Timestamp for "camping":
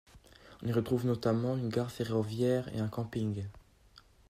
2.87-3.45